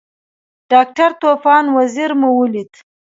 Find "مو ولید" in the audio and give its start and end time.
2.19-2.71